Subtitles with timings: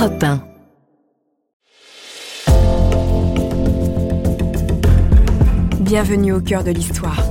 [0.00, 0.40] Europe 1.
[5.80, 7.22] Bienvenue au cœur de l'histoire.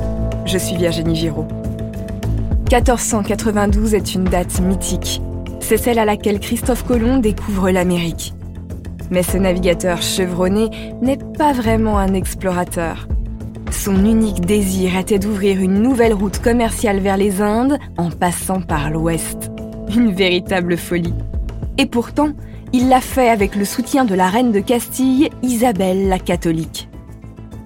[0.46, 1.48] Je suis Virginie Giraud.
[2.72, 5.20] 1492 est une date mythique.
[5.62, 8.36] C'est celle à laquelle Christophe Colomb découvre l'Amérique.
[9.10, 10.70] Mais ce navigateur chevronné
[11.02, 13.08] n'est pas vraiment un explorateur.
[13.72, 18.92] Son unique désir était d'ouvrir une nouvelle route commerciale vers les Indes en passant par
[18.92, 19.50] l'Ouest.
[19.96, 21.16] Une véritable folie.
[21.80, 22.34] Et pourtant,
[22.74, 26.88] il l'a fait avec le soutien de la reine de Castille, Isabelle la catholique.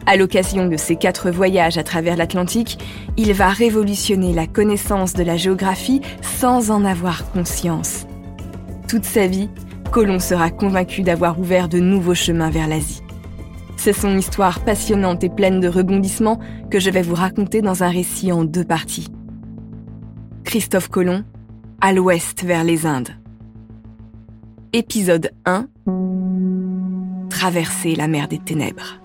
[0.05, 2.77] À l'occasion de ses quatre voyages à travers l'Atlantique,
[3.17, 8.05] il va révolutionner la connaissance de la géographie sans en avoir conscience.
[8.87, 9.49] Toute sa vie,
[9.91, 13.01] Colomb sera convaincu d'avoir ouvert de nouveaux chemins vers l'Asie.
[13.77, 16.39] C'est son histoire passionnante et pleine de rebondissements
[16.69, 19.07] que je vais vous raconter dans un récit en deux parties.
[20.43, 21.23] Christophe Colomb,
[21.81, 23.22] à l'ouest vers les Indes.
[24.75, 25.67] Épisode 1
[27.29, 28.99] Traverser la mer des ténèbres.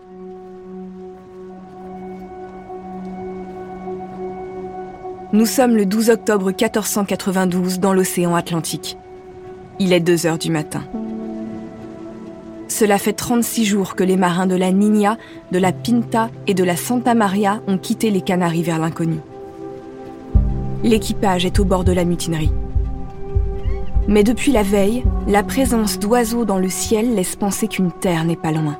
[5.34, 8.96] Nous sommes le 12 octobre 1492 dans l'océan Atlantique.
[9.78, 10.84] Il est 2 heures du matin.
[12.68, 15.18] Cela fait 36 jours que les marins de la Niña,
[15.52, 19.18] de la Pinta et de la Santa Maria ont quitté les Canaries vers l'inconnu.
[20.82, 22.52] L'équipage est au bord de la mutinerie.
[24.08, 28.36] Mais depuis la veille, la présence d'oiseaux dans le ciel laisse penser qu'une terre n'est
[28.36, 28.78] pas loin.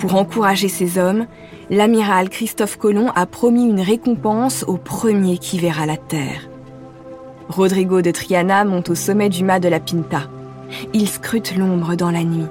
[0.00, 1.26] Pour encourager ces hommes,
[1.70, 6.50] l'amiral Christophe Colomb a promis une récompense au premier qui verra la terre.
[7.48, 10.22] Rodrigo de Triana monte au sommet du mât de la Pinta.
[10.92, 12.46] Il scrute l'ombre dans la nuit.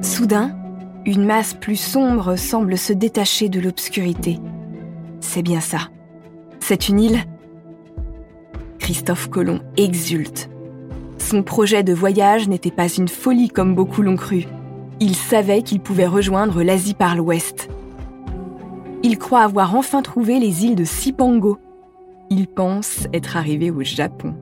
[0.00, 0.56] Soudain,
[1.04, 4.38] une masse plus sombre semble se détacher de l'obscurité.
[5.20, 5.90] C'est bien ça.
[6.58, 7.18] C'est une île
[8.88, 10.48] Christophe Colomb exulte.
[11.18, 14.46] Son projet de voyage n'était pas une folie comme beaucoup l'ont cru.
[14.98, 17.68] Il savait qu'il pouvait rejoindre l'Asie par l'ouest.
[19.02, 21.58] Il croit avoir enfin trouvé les îles de Sipango.
[22.30, 24.34] Il pense être arrivé au Japon.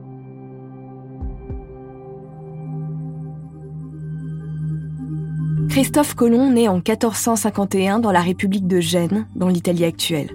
[5.67, 10.31] Christophe Colomb naît en 1451 dans la République de Gênes, dans l'Italie actuelle.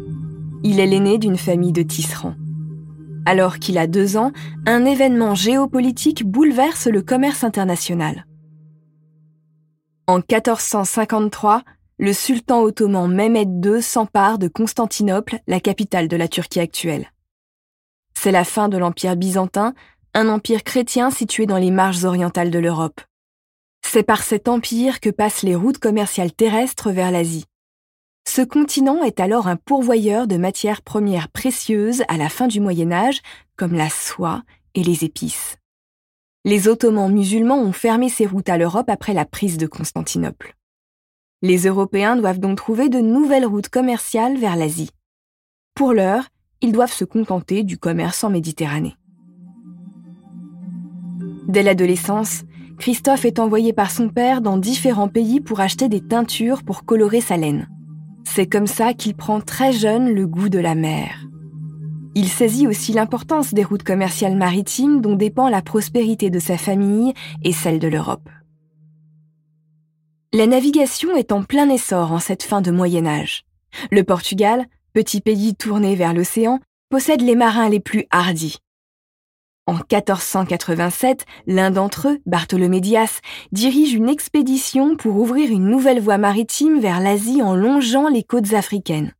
[0.64, 2.34] Il est l'aîné d'une famille de tisserands.
[3.24, 4.32] Alors qu'il a deux ans,
[4.66, 8.26] un événement géopolitique bouleverse le commerce international.
[10.08, 11.62] En 1453,
[11.98, 17.12] le sultan ottoman Mehmed II s'empare de Constantinople, la capitale de la Turquie actuelle.
[18.14, 19.74] C'est la fin de l'Empire byzantin,
[20.14, 23.00] un empire chrétien situé dans les marges orientales de l'Europe.
[23.86, 27.46] C'est par cet empire que passent les routes commerciales terrestres vers l'Asie.
[28.24, 32.92] Ce continent est alors un pourvoyeur de matières premières précieuses à la fin du Moyen
[32.92, 33.20] Âge,
[33.56, 34.42] comme la soie
[34.74, 35.56] et les épices.
[36.44, 40.54] Les Ottomans musulmans ont fermé ces routes à l'Europe après la prise de Constantinople.
[41.42, 44.90] Les Européens doivent donc trouver de nouvelles routes commerciales vers l'Asie.
[45.74, 46.28] Pour l'heure,
[46.60, 48.96] ils doivent se contenter du commerce en Méditerranée.
[51.48, 52.44] Dès l'adolescence,
[52.78, 57.20] Christophe est envoyé par son père dans différents pays pour acheter des teintures pour colorer
[57.20, 57.68] sa laine.
[58.24, 61.26] C'est comme ça qu'il prend très jeune le goût de la mer.
[62.14, 67.14] Il saisit aussi l'importance des routes commerciales maritimes dont dépend la prospérité de sa famille
[67.42, 68.28] et celle de l'Europe.
[70.34, 73.44] La navigation est en plein essor en cette fin de Moyen Âge.
[73.90, 76.60] Le Portugal, petit pays tourné vers l'océan,
[76.90, 78.58] possède les marins les plus hardis.
[79.66, 83.20] En 1487, l'un d'entre eux, Bartholomé Dias,
[83.52, 88.54] dirige une expédition pour ouvrir une nouvelle voie maritime vers l'Asie en longeant les côtes
[88.54, 89.14] africaines.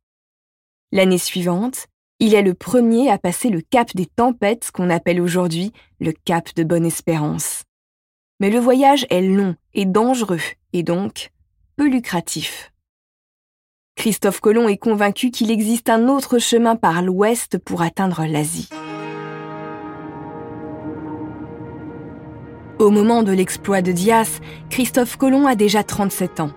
[0.91, 1.87] L'année suivante,
[2.19, 5.71] il est le premier à passer le cap des tempêtes qu'on appelle aujourd'hui
[6.01, 7.63] le cap de Bonne-Espérance.
[8.41, 10.41] Mais le voyage est long et dangereux
[10.73, 11.31] et donc
[11.77, 12.71] peu lucratif.
[13.95, 18.69] Christophe Colomb est convaincu qu'il existe un autre chemin par l'ouest pour atteindre l'Asie.
[22.83, 26.51] Au moment de l'exploit de Dias, Christophe Colomb a déjà 37 ans.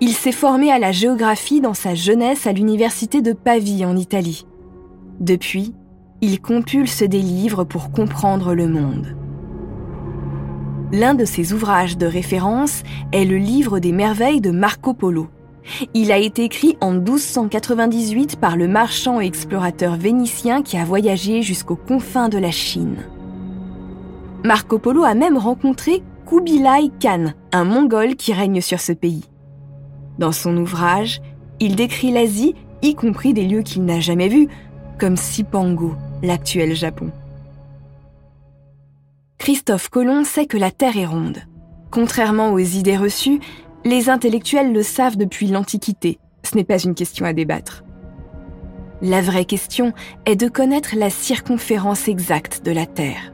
[0.00, 4.46] Il s'est formé à la géographie dans sa jeunesse à l'université de Pavie en Italie.
[5.20, 5.74] Depuis,
[6.22, 9.14] il compulse des livres pour comprendre le monde.
[10.90, 12.82] L'un de ses ouvrages de référence
[13.12, 15.28] est le livre des merveilles de Marco Polo.
[15.92, 21.42] Il a été écrit en 1298 par le marchand et explorateur vénitien qui a voyagé
[21.42, 23.04] jusqu'aux confins de la Chine.
[24.44, 29.24] Marco Polo a même rencontré Kubilai Khan, un mongol qui règne sur ce pays.
[30.18, 31.20] Dans son ouvrage,
[31.60, 34.48] il décrit l'Asie, y compris des lieux qu'il n'a jamais vus,
[34.98, 37.10] comme Sipango, l'actuel Japon.
[39.38, 41.38] Christophe Colomb sait que la Terre est ronde.
[41.90, 43.40] Contrairement aux idées reçues,
[43.84, 46.18] les intellectuels le savent depuis l'Antiquité.
[46.42, 47.82] Ce n'est pas une question à débattre.
[49.00, 49.92] La vraie question
[50.26, 53.32] est de connaître la circonférence exacte de la Terre.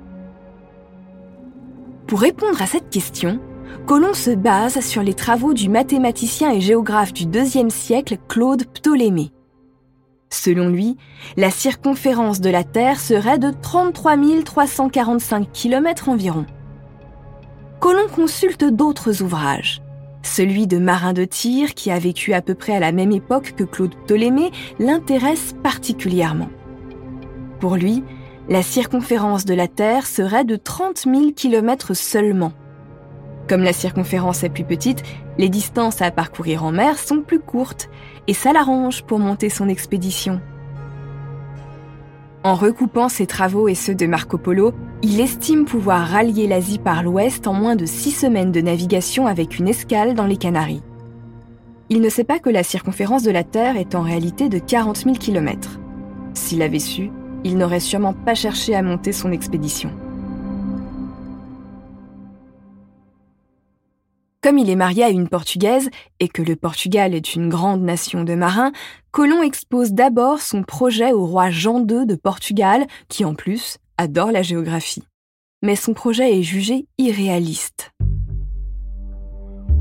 [2.07, 3.41] Pour répondre à cette question,
[3.87, 9.33] Colomb se base sur les travaux du mathématicien et géographe du IIe siècle Claude Ptolémée.
[10.29, 10.97] Selon lui,
[11.37, 16.45] la circonférence de la Terre serait de 33 345 km environ.
[17.81, 19.81] Colomb consulte d'autres ouvrages.
[20.23, 23.55] Celui de Marin de Tyr, qui a vécu à peu près à la même époque
[23.57, 26.49] que Claude Ptolémée, l'intéresse particulièrement.
[27.61, 28.03] Pour lui,
[28.49, 32.53] la circonférence de la Terre serait de 30 000 km seulement.
[33.49, 35.03] Comme la circonférence est plus petite,
[35.39, 37.89] les distances à parcourir en mer sont plus courtes,
[38.27, 40.41] et ça l'arrange pour monter son expédition.
[42.43, 47.03] En recoupant ses travaux et ceux de Marco Polo, il estime pouvoir rallier l'Asie par
[47.03, 50.83] l'ouest en moins de six semaines de navigation avec une escale dans les Canaries.
[51.89, 54.99] Il ne sait pas que la circonférence de la Terre est en réalité de 40
[54.99, 55.81] 000 km.
[56.35, 57.11] S'il avait su,
[57.45, 59.93] il n'aurait sûrement pas cherché à monter son expédition.
[64.43, 65.89] Comme il est marié à une Portugaise
[66.21, 68.73] et que le Portugal est une grande nation de marins,
[69.11, 74.33] Colomb expose d'abord son projet au roi Jean II de Portugal, qui en plus adore
[74.33, 75.05] la géographie.
[75.63, 77.93] Mais son projet est jugé irréaliste.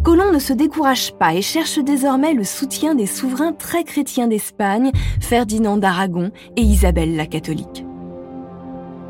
[0.04, 4.92] Colomb ne se décourage pas et cherche désormais le soutien des souverains très chrétiens d'Espagne,
[5.22, 7.86] Ferdinand d'Aragon et Isabelle la catholique.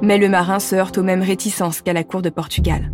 [0.04, 2.92] Mais le marin se heurte aux mêmes réticences qu'à la cour de Portugal.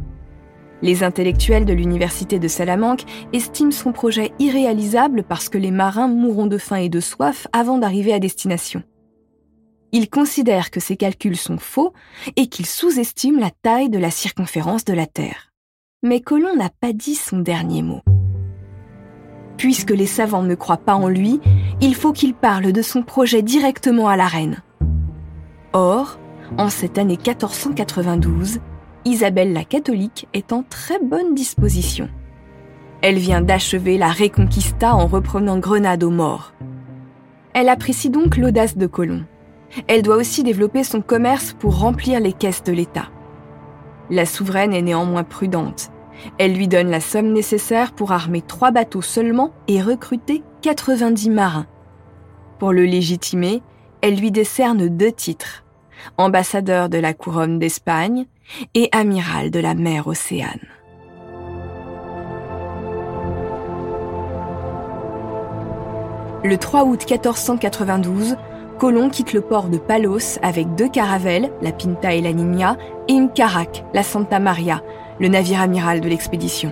[0.81, 3.03] Les intellectuels de l'université de Salamanque
[3.33, 7.79] estiment son projet irréalisable parce que les marins mourront de faim et de soif avant
[7.79, 8.81] d'arriver à destination.
[9.91, 11.91] Ils considèrent que ces calculs sont faux
[12.37, 15.48] et qu'ils sous-estiment la taille de la circonférence de la Terre.
[16.01, 17.99] Mais Colomb n'a pas dit son dernier mot.
[19.57, 21.41] Puisque les savants ne croient pas en lui,
[21.81, 24.63] il faut qu'il parle de son projet directement à la reine.
[25.73, 26.17] Or,
[26.57, 28.59] en cette année 1492,
[29.03, 32.07] Isabelle la catholique est en très bonne disposition.
[33.01, 36.53] Elle vient d'achever la Reconquista en reprenant Grenade aux morts.
[37.53, 39.25] Elle apprécie donc l'audace de Colomb.
[39.87, 43.09] Elle doit aussi développer son commerce pour remplir les caisses de l'État.
[44.09, 45.91] La souveraine est néanmoins prudente.
[46.37, 51.67] Elle lui donne la somme nécessaire pour armer trois bateaux seulement et recruter 90 marins.
[52.57, 53.61] Pour le légitimer,
[54.01, 55.63] elle lui décerne deux titres
[56.17, 58.25] ambassadeur de la couronne d'Espagne
[58.73, 60.59] et amiral de la mer Océane.
[66.43, 68.37] Le 3 août 1492,
[68.79, 72.77] Colomb quitte le port de Palos avec deux caravelles, la Pinta et la Niña,
[73.09, 74.81] et une caraque, la Santa Maria,
[75.19, 76.71] le navire amiral de l'expédition.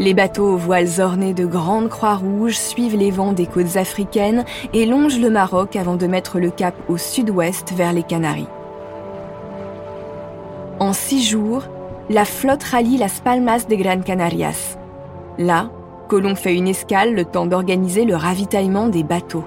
[0.00, 4.44] Les bateaux aux voiles ornées de grandes croix rouges suivent les vents des côtes africaines
[4.72, 8.48] et longent le Maroc avant de mettre le cap au sud-ouest vers les Canaries.
[10.80, 11.62] En six jours,
[12.10, 14.76] la flotte rallie Las Palmas de Gran Canarias.
[15.38, 15.70] Là,
[16.08, 19.44] Colomb fait une escale le temps d'organiser le ravitaillement des bateaux.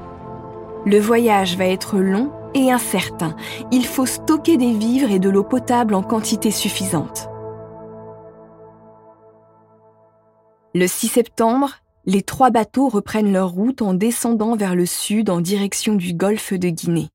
[0.88, 3.36] Le voyage va être long et incertain.
[3.74, 7.28] Il faut stocker des vivres et de l'eau potable en quantité suffisante.
[10.74, 11.74] Le 6 septembre,
[12.06, 16.53] les trois bateaux reprennent leur route en descendant vers le sud en direction du golfe
[16.53, 17.10] de Guinée.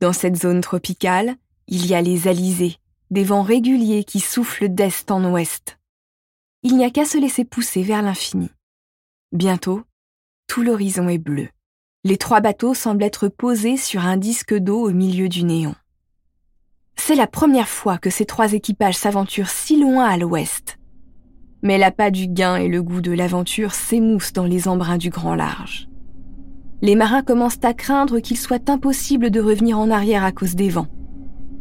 [0.00, 1.34] Dans cette zone tropicale,
[1.68, 2.78] il y a les alizés,
[3.10, 5.78] des vents réguliers qui soufflent d'est en ouest.
[6.62, 8.48] Il n'y a qu'à se laisser pousser vers l'infini.
[9.32, 9.82] Bientôt,
[10.46, 11.50] tout l'horizon est bleu.
[12.04, 15.74] Les trois bateaux semblent être posés sur un disque d'eau au milieu du néant.
[16.96, 20.78] C'est la première fois que ces trois équipages s'aventurent si loin à l'ouest
[21.64, 25.34] mais l'appât du gain et le goût de l'aventure s'émoussent dans les embruns du grand
[25.34, 25.88] large.
[26.82, 30.68] Les marins commencent à craindre qu'il soit impossible de revenir en arrière à cause des
[30.68, 30.88] vents.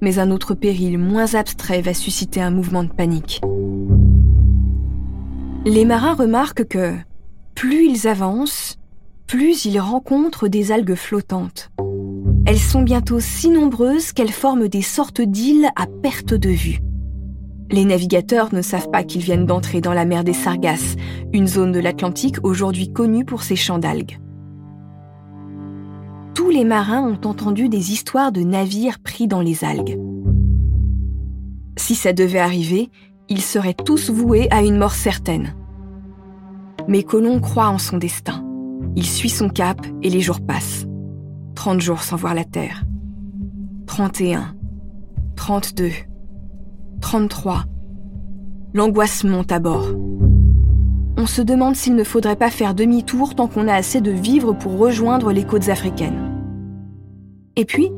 [0.01, 3.39] Mais un autre péril moins abstrait va susciter un mouvement de panique.
[5.65, 6.93] Les marins remarquent que
[7.55, 8.77] plus ils avancent,
[9.27, 11.71] plus ils rencontrent des algues flottantes.
[12.45, 16.79] Elles sont bientôt si nombreuses qu'elles forment des sortes d'îles à perte de vue.
[17.71, 20.95] Les navigateurs ne savent pas qu'ils viennent d'entrer dans la mer des Sargasses,
[21.31, 24.19] une zone de l'Atlantique aujourd'hui connue pour ses champs d'algues.
[26.35, 29.99] Tous les marins ont entendu des histoires de navires pris dans les algues.
[31.77, 32.89] Si ça devait arriver,
[33.29, 35.55] ils seraient tous voués à une mort certaine.
[36.87, 38.43] Mais Colomb croit en son destin.
[38.95, 40.85] Il suit son cap et les jours passent.
[41.55, 42.83] 30 jours sans voir la terre.
[43.87, 44.55] 31.
[45.35, 45.91] 32.
[47.03, 47.65] 1833.
[48.73, 49.87] L'angoisse monte à bord.
[51.17, 54.53] On se demande s'il ne faudrait pas faire demi-tour tant qu'on a assez de vivres
[54.53, 56.31] pour rejoindre les côtes africaines.
[57.55, 57.91] Et puis,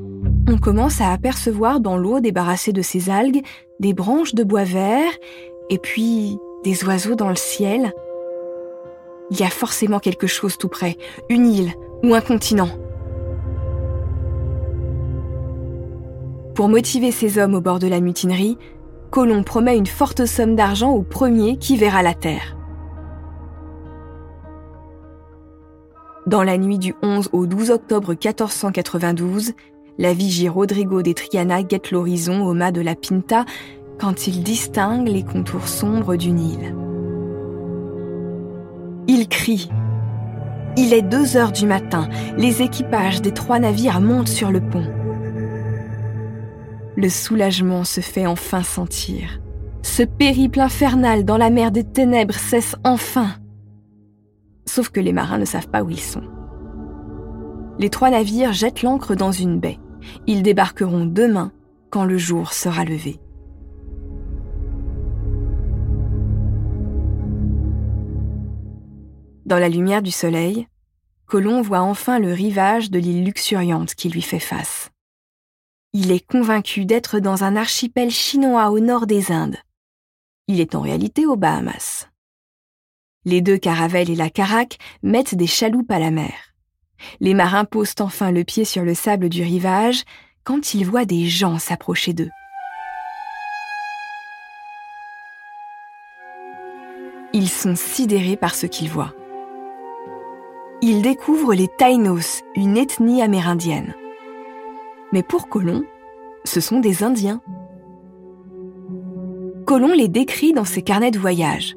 [0.49, 3.41] on commence à apercevoir dans l'eau débarrassée de ces algues
[3.79, 5.11] des branches de bois vert
[5.69, 7.93] et puis des oiseaux dans le ciel.
[9.31, 10.97] Il y a forcément quelque chose tout près,
[11.29, 12.69] une île ou un continent.
[16.53, 18.57] Pour motiver ces hommes au bord de la mutinerie,
[19.09, 22.55] Colomb promet une forte somme d'argent au premier qui verra la terre.
[26.27, 29.53] Dans la nuit du 11 au 12 octobre 1492,
[29.97, 33.45] la vigie Rodrigo de Triana guette l'horizon au mât de la Pinta
[33.99, 36.84] quand il distingue les contours sombres d'une île.
[39.27, 39.69] Crie.
[40.77, 42.09] Il est deux heures du matin.
[42.37, 44.85] Les équipages des trois navires montent sur le pont.
[46.97, 49.39] Le soulagement se fait enfin sentir.
[49.81, 53.29] Ce périple infernal dans la mer des ténèbres cesse enfin.
[54.65, 56.23] Sauf que les marins ne savent pas où ils sont.
[57.77, 59.79] Les trois navires jettent l'ancre dans une baie.
[60.27, 61.51] Ils débarqueront demain
[61.89, 63.19] quand le jour sera levé.
[69.55, 70.67] Dans la lumière du soleil,
[71.27, 74.89] Colomb voit enfin le rivage de l'île luxuriante qui lui fait face.
[75.93, 79.55] Il est convaincu d'être dans un archipel chinois au nord des Indes.
[80.49, 82.09] Il est en réalité aux Bahamas.
[83.23, 86.33] Les deux caravelles et la caraque mettent des chaloupes à la mer.
[87.21, 90.03] Les marins posent enfin le pied sur le sable du rivage
[90.43, 92.31] quand ils voient des gens s'approcher d'eux.
[97.31, 99.15] Ils sont sidérés par ce qu'ils voient
[100.81, 103.93] il découvre les Taïnos, une ethnie amérindienne.
[105.11, 105.83] Mais pour Colomb,
[106.43, 107.41] ce sont des Indiens.
[109.65, 111.75] Colomb les décrit dans ses carnets de voyage.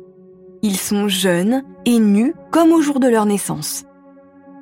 [0.62, 3.84] Ils sont jeunes et nus comme au jour de leur naissance.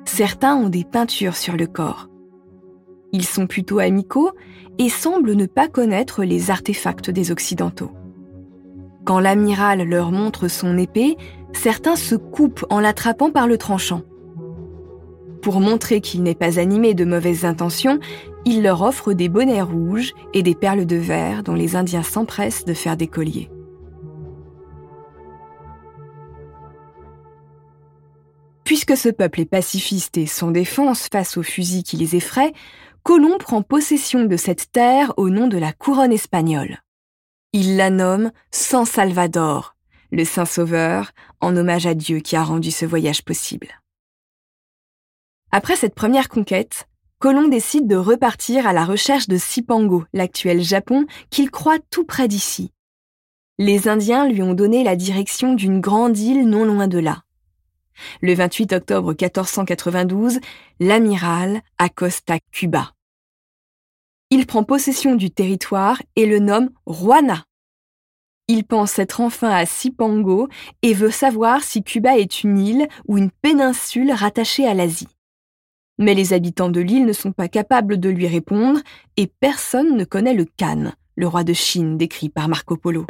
[0.05, 2.07] Certains ont des peintures sur le corps.
[3.11, 4.31] Ils sont plutôt amicaux
[4.77, 7.91] et semblent ne pas connaître les artefacts des Occidentaux.
[9.05, 11.17] Quand l'amiral leur montre son épée,
[11.53, 14.03] certains se coupent en l'attrapant par le tranchant.
[15.47, 17.99] Pour montrer qu'il n'est pas animé de mauvaises intentions,
[18.43, 22.65] il leur offre des bonnets rouges et des perles de verre dont les Indiens s'empressent
[22.65, 23.49] de faire des colliers.
[28.65, 32.51] Puisque ce peuple est pacifiste et sans défense face aux fusils qui les effraient,
[33.03, 36.81] Colomb prend possession de cette terre au nom de la couronne espagnole.
[37.53, 39.77] Il la nomme San Salvador,
[40.11, 43.69] le Saint Sauveur, en hommage à Dieu qui a rendu ce voyage possible.
[45.51, 46.87] Après cette première conquête,
[47.19, 52.27] Colomb décide de repartir à la recherche de Sipango, l'actuel Japon, qu'il croit tout près
[52.27, 52.73] d'ici.
[53.57, 57.23] Les Indiens lui ont donné la direction d'une grande île non loin de là.
[58.21, 60.39] Le 28 octobre 1492,
[60.79, 62.91] l'amiral accoste à Cuba.
[64.29, 67.45] Il prend possession du territoire et le nomme Ruana.
[68.47, 70.49] Il pense être enfin à Sipango
[70.81, 75.07] et veut savoir si Cuba est une île ou une péninsule rattachée à l'Asie.
[75.99, 78.79] Mais les habitants de l'île ne sont pas capables de lui répondre
[79.17, 83.05] et personne ne connaît le Khan, le roi de Chine décrit par Marco Polo.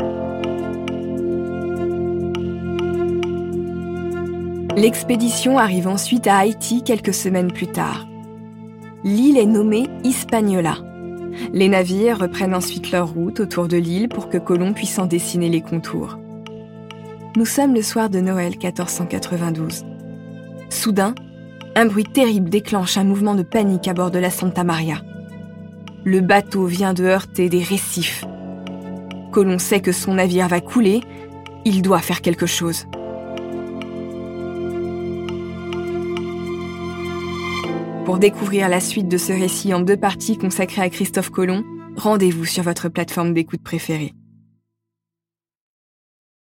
[4.78, 8.08] L'expédition arrive ensuite à Haïti quelques semaines plus tard.
[9.04, 10.78] L'île est nommée Hispaniola.
[11.52, 15.50] Les navires reprennent ensuite leur route autour de l'île pour que Colomb puisse en dessiner
[15.50, 16.18] les contours.
[17.36, 19.84] Nous sommes le soir de Noël 1492.
[20.70, 21.16] Soudain,
[21.78, 25.04] un bruit terrible déclenche un mouvement de panique à bord de la Santa Maria.
[26.06, 28.26] Le bateau vient de heurter des récifs.
[29.32, 31.02] Colomb sait que son navire va couler,
[31.66, 32.88] il doit faire quelque chose.
[38.06, 41.64] Pour découvrir la suite de ce récit en deux parties consacrées à Christophe Colomb,
[41.96, 44.16] rendez-vous sur votre plateforme d'écoute préférée.